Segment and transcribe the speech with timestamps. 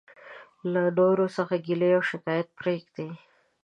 [0.71, 2.97] له نورو څخه ګيلي او او شکايت پريږدٸ.